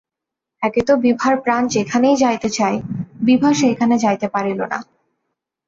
একে 0.61 0.81
তো 0.87 0.93
বিভার 0.97 1.33
প্রাণ 1.43 1.61
যেখানে 1.67 2.07
যাইতে 2.15 2.49
চায়, 2.49 2.77
বিভা 3.21 3.49
সেখানে 3.53 3.95
যাইতে 3.97 4.27
পারিল 4.27 4.59
না। 4.63 4.79